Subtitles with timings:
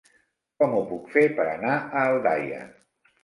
[0.61, 2.63] Com ho puc fer per anar a Aldaia?